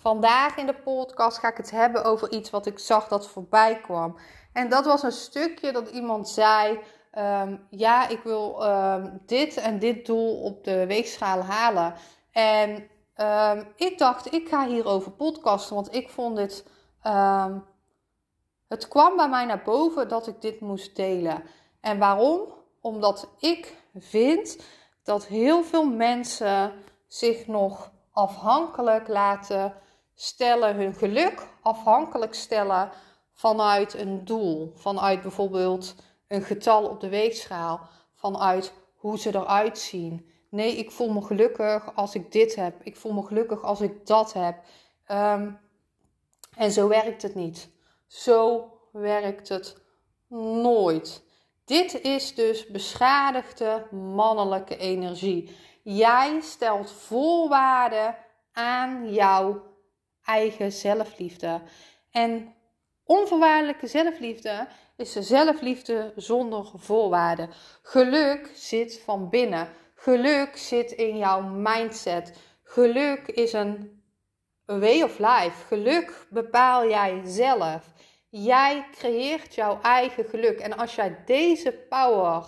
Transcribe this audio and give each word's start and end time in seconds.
Vandaag 0.00 0.56
in 0.56 0.66
de 0.66 0.74
podcast 0.74 1.38
ga 1.38 1.48
ik 1.48 1.56
het 1.56 1.70
hebben 1.70 2.04
over 2.04 2.32
iets 2.32 2.50
wat 2.50 2.66
ik 2.66 2.78
zag 2.78 3.08
dat 3.08 3.28
voorbij 3.28 3.80
kwam. 3.80 4.16
En 4.52 4.68
dat 4.68 4.84
was 4.84 5.02
een 5.02 5.12
stukje 5.12 5.72
dat 5.72 5.90
iemand 5.90 6.28
zei: 6.28 6.80
ehm, 7.10 7.56
Ja, 7.70 8.08
ik 8.08 8.22
wil 8.22 8.64
ehm, 8.64 9.16
dit 9.26 9.56
en 9.56 9.78
dit 9.78 10.06
doel 10.06 10.42
op 10.42 10.64
de 10.64 10.86
weegschaal 10.86 11.42
halen. 11.42 11.94
En 12.32 12.88
ehm, 13.14 13.64
ik 13.76 13.98
dacht, 13.98 14.34
ik 14.34 14.48
ga 14.48 14.66
hierover 14.66 15.10
podcasten, 15.10 15.74
want 15.74 15.94
ik 15.94 16.08
vond 16.08 16.36
dit. 16.36 16.64
het 18.68 18.88
kwam 18.88 19.16
bij 19.16 19.28
mij 19.28 19.44
naar 19.44 19.62
boven 19.62 20.08
dat 20.08 20.26
ik 20.26 20.40
dit 20.40 20.60
moest 20.60 20.96
delen. 20.96 21.42
En 21.80 21.98
waarom? 21.98 22.40
Omdat 22.80 23.28
ik 23.38 23.76
vind 23.98 24.58
dat 25.02 25.26
heel 25.26 25.62
veel 25.62 25.86
mensen 25.86 26.72
zich 27.06 27.46
nog 27.46 27.90
afhankelijk 28.12 29.08
laten 29.08 29.74
stellen, 30.22 30.76
hun 30.76 30.94
geluk 30.94 31.46
afhankelijk 31.62 32.34
stellen 32.34 32.90
vanuit 33.32 33.94
een 33.94 34.24
doel. 34.24 34.72
Vanuit 34.76 35.22
bijvoorbeeld 35.22 35.94
een 36.28 36.42
getal 36.42 36.86
op 36.86 37.00
de 37.00 37.08
weegschaal. 37.08 37.80
Vanuit 38.14 38.72
hoe 38.96 39.18
ze 39.18 39.28
eruit 39.34 39.78
zien. 39.78 40.30
Nee, 40.50 40.76
ik 40.76 40.90
voel 40.90 41.12
me 41.12 41.22
gelukkig 41.22 41.94
als 41.94 42.14
ik 42.14 42.32
dit 42.32 42.54
heb. 42.54 42.82
Ik 42.82 42.96
voel 42.96 43.12
me 43.12 43.22
gelukkig 43.22 43.62
als 43.62 43.80
ik 43.80 44.06
dat 44.06 44.32
heb. 44.32 44.58
Ehm, 45.06 45.50
en 46.56 46.70
zo 46.72 46.88
werkt 46.88 47.22
het 47.22 47.34
niet. 47.34 47.70
Zo 48.06 48.68
werkt 48.92 49.48
het 49.48 49.76
nooit. 50.62 51.22
Dit 51.64 52.00
is 52.00 52.34
dus 52.34 52.66
beschadigde 52.66 53.86
mannelijke 53.90 54.76
energie. 54.76 55.56
Jij 55.82 56.40
stelt 56.40 56.90
voorwaarden 56.90 58.16
aan 58.52 59.12
jouw 59.12 59.68
eigen 60.30 60.72
zelfliefde. 60.72 61.60
En 62.10 62.54
onvoorwaardelijke 63.04 63.86
zelfliefde 63.86 64.68
is 64.96 65.12
de 65.12 65.22
zelfliefde 65.22 66.12
zonder 66.16 66.70
voorwaarden. 66.74 67.50
Geluk 67.82 68.50
zit 68.54 69.00
van 69.04 69.28
binnen. 69.28 69.68
Geluk 69.94 70.56
zit 70.56 70.90
in 70.90 71.16
jouw 71.16 71.42
mindset. 71.42 72.38
Geluk 72.62 73.26
is 73.26 73.52
een 73.52 74.02
way 74.66 75.02
of 75.02 75.18
life. 75.18 75.66
Geluk 75.66 76.26
bepaal 76.30 76.88
jij 76.88 77.20
zelf. 77.24 77.92
Jij 78.28 78.86
creëert 78.92 79.54
jouw 79.54 79.80
eigen 79.82 80.24
geluk. 80.24 80.58
En 80.60 80.76
als 80.76 80.94
jij 80.94 81.22
deze 81.26 81.72
power 81.88 82.44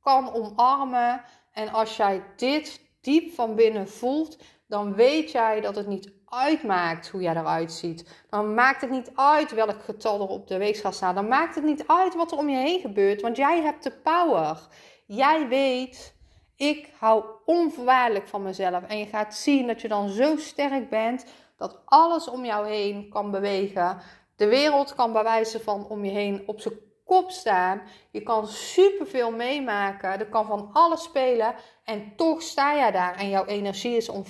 kan 0.00 0.32
omarmen 0.32 1.24
en 1.52 1.68
als 1.68 1.96
jij 1.96 2.22
dit 2.36 2.80
diep 3.00 3.34
van 3.34 3.54
binnen 3.54 3.88
voelt, 3.88 4.38
dan 4.68 4.94
weet 4.94 5.30
jij 5.30 5.60
dat 5.60 5.76
het 5.76 5.86
niet 5.86 6.12
uitmaakt 6.26 7.08
hoe 7.08 7.20
jij 7.20 7.36
eruit 7.36 7.72
ziet. 7.72 8.24
Dan 8.30 8.54
maakt 8.54 8.80
het 8.80 8.90
niet 8.90 9.10
uit 9.14 9.54
welk 9.54 9.82
getal 9.82 10.20
er 10.20 10.28
op 10.28 10.46
de 10.46 10.58
weegschaal 10.58 10.92
staat. 10.92 11.14
Dan 11.14 11.28
maakt 11.28 11.54
het 11.54 11.64
niet 11.64 11.84
uit 11.86 12.14
wat 12.14 12.32
er 12.32 12.38
om 12.38 12.48
je 12.48 12.56
heen 12.56 12.80
gebeurt, 12.80 13.20
want 13.20 13.36
jij 13.36 13.62
hebt 13.62 13.82
de 13.82 13.90
power. 13.90 14.58
Jij 15.06 15.48
weet, 15.48 16.14
ik 16.56 16.92
hou 16.98 17.24
onvoorwaardelijk 17.44 18.28
van 18.28 18.42
mezelf. 18.42 18.82
En 18.82 18.98
je 18.98 19.06
gaat 19.06 19.34
zien 19.34 19.66
dat 19.66 19.80
je 19.80 19.88
dan 19.88 20.08
zo 20.08 20.36
sterk 20.36 20.90
bent 20.90 21.24
dat 21.56 21.80
alles 21.84 22.28
om 22.28 22.44
jou 22.44 22.68
heen 22.68 23.08
kan 23.08 23.30
bewegen. 23.30 23.98
De 24.36 24.46
wereld 24.46 24.94
kan 24.94 25.12
bij 25.12 25.22
wijze 25.22 25.60
van 25.60 25.86
om 25.88 26.04
je 26.04 26.10
heen 26.10 26.42
op 26.46 26.60
zijn 26.60 26.74
kop 27.08 27.30
staan. 27.30 27.82
Je 28.10 28.22
kan 28.22 28.46
superveel 28.46 29.30
meemaken. 29.30 30.18
Er 30.18 30.28
kan 30.28 30.46
van 30.46 30.70
alles 30.72 31.02
spelen. 31.02 31.54
En 31.84 32.12
toch 32.16 32.42
sta 32.42 32.74
jij 32.74 32.90
daar 32.90 33.16
en 33.16 33.28
jouw 33.28 33.44
energie 33.44 33.96
is 33.96 34.08
on. 34.08 34.26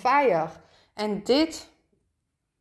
En 0.94 1.22
dit 1.22 1.68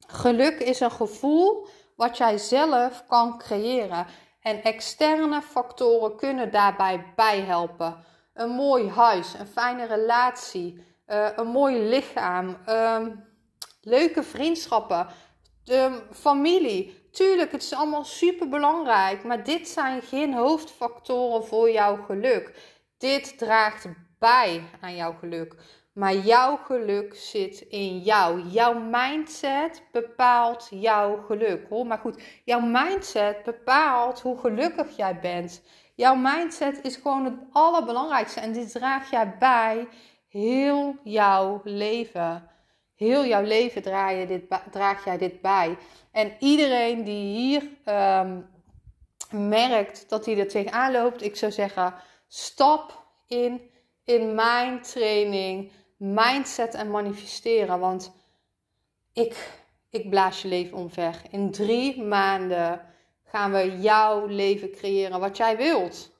geluk 0.08 0.60
is 0.60 0.80
een 0.80 0.92
gevoel 0.92 1.68
wat 1.96 2.18
jij 2.18 2.38
zelf 2.38 3.04
kan 3.08 3.38
creëren. 3.38 4.06
En 4.42 4.64
externe 4.64 5.42
factoren 5.42 6.16
kunnen 6.16 6.52
daarbij 6.52 7.14
bijhelpen. 7.16 8.06
Een 8.34 8.50
mooi 8.50 8.90
huis, 8.90 9.34
een 9.34 9.48
fijne 9.48 9.86
relatie, 9.86 10.86
uh, 11.08 11.28
een 11.36 11.48
mooi 11.48 11.80
lichaam, 11.80 12.58
uh, 12.70 13.06
leuke 13.82 14.24
vriendschappen, 14.24 15.08
de 15.64 16.04
familie, 16.14 17.07
Tuurlijk, 17.18 17.52
het 17.52 17.64
is 17.64 17.74
allemaal 17.74 18.04
super 18.04 18.50
belangrijk, 18.50 19.24
maar 19.24 19.44
dit 19.44 19.68
zijn 19.68 20.02
geen 20.02 20.34
hoofdfactoren 20.34 21.46
voor 21.46 21.72
jouw 21.72 21.96
geluk. 21.96 22.54
Dit 22.98 23.38
draagt 23.38 23.88
bij 24.20 24.64
aan 24.82 24.96
jouw 24.96 25.14
geluk. 25.20 25.56
Maar 25.94 26.16
jouw 26.16 26.58
geluk 26.58 27.16
zit 27.16 27.60
in 27.60 28.00
jou. 28.00 28.42
Jouw 28.42 28.80
mindset 28.80 29.84
bepaalt 29.92 30.68
jouw 30.70 31.24
geluk. 31.28 31.70
Hoor 31.70 31.86
maar 31.86 31.98
goed, 31.98 32.22
jouw 32.46 32.60
mindset 32.60 33.44
bepaalt 33.44 34.22
hoe 34.22 34.38
gelukkig 34.38 34.98
jij 34.98 35.20
bent. 35.20 35.64
Jouw 35.96 36.16
mindset 36.16 36.80
is 36.84 36.96
gewoon 36.96 37.26
het 37.26 37.40
allerbelangrijkste 37.52 38.40
en 38.40 38.54
dit 38.54 38.72
draag 38.72 39.10
jij 39.12 39.38
bij 39.38 39.88
heel 40.30 40.96
jouw 41.04 41.62
leven. 41.64 42.50
Heel 42.98 43.26
jouw 43.26 43.44
leven 43.44 43.84
dit, 44.28 44.44
draag 44.72 45.06
jij 45.06 45.18
dit 45.18 45.42
bij. 45.42 45.78
En 46.12 46.36
iedereen 46.40 47.04
die 47.04 47.38
hier 47.38 47.70
ehm, 47.84 48.40
merkt 49.32 50.10
dat 50.10 50.26
hij 50.26 50.40
er 50.40 50.48
tegenaan 50.48 50.92
loopt, 50.92 51.24
ik 51.24 51.36
zou 51.36 51.52
zeggen: 51.52 51.94
stap 52.28 53.06
in, 53.28 53.62
in 54.04 54.36
mijn 54.36 54.82
training, 54.82 55.72
mindset 55.98 56.74
en 56.74 56.92
manifesteren. 56.92 57.80
Want 57.80 58.12
ik, 59.14 59.62
ik 59.90 60.10
blaas 60.10 60.42
je 60.42 60.48
leven 60.48 60.78
omver. 60.78 61.22
In 61.30 61.52
drie 61.52 62.02
maanden 62.02 62.82
gaan 63.24 63.52
we 63.52 63.80
jouw 63.80 64.26
leven 64.26 64.72
creëren 64.72 65.20
wat 65.20 65.38
jij 65.38 65.58
wilt. 65.58 66.12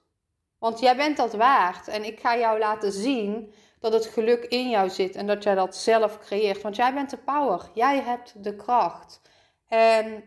Want 0.58 0.80
jij 0.80 0.96
bent 0.96 1.18
dat 1.18 1.34
waard. 1.34 1.88
En 1.88 2.04
ik 2.04 2.20
ga 2.20 2.38
jou 2.38 2.60
laten 2.60 2.92
zien 2.92 3.54
dat 3.92 4.04
het 4.04 4.14
geluk 4.14 4.44
in 4.44 4.70
jou 4.70 4.90
zit 4.90 5.16
en 5.16 5.28
dat 5.28 5.44
jij 5.44 5.56
dat 5.56 5.76
zelf 5.76 6.20
creëert. 6.20 6.62
Want 6.62 6.76
jij 6.76 6.94
bent 6.94 7.10
de 7.10 7.18
power. 7.18 7.70
Jij 7.74 8.02
hebt 8.02 8.44
de 8.44 8.56
kracht. 8.56 9.22
En 9.68 10.24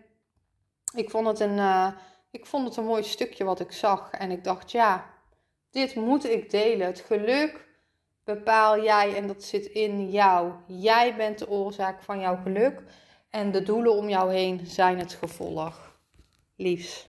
ik 0.94 1.10
vond 1.10 1.26
het 1.26 1.41
een, 1.41 1.56
uh, 1.56 1.88
ik 2.31 2.47
vond 2.47 2.69
het 2.69 2.76
een 2.76 2.84
mooi 2.84 3.03
stukje 3.03 3.44
wat 3.44 3.60
ik 3.60 3.72
zag. 3.72 4.10
En 4.10 4.31
ik 4.31 4.44
dacht, 4.44 4.70
ja, 4.70 5.10
dit 5.70 5.94
moet 5.94 6.25
ik 6.25 6.50
delen. 6.50 6.87
Het 6.87 7.00
geluk 7.00 7.69
bepaal 8.25 8.82
jij 8.82 9.16
en 9.16 9.26
dat 9.26 9.43
zit 9.43 9.66
in 9.66 10.10
jou. 10.10 10.53
Jij 10.66 11.16
bent 11.16 11.38
de 11.38 11.49
oorzaak 11.49 12.03
van 12.03 12.20
jouw 12.20 12.37
geluk. 12.43 12.82
En 13.31 13.50
de 13.50 13.62
doelen 13.62 13.93
om 13.93 14.09
jou 14.09 14.32
heen 14.32 14.66
zijn 14.66 14.99
het 14.99 15.12
gevolg. 15.12 15.99
Liefs. 16.56 17.09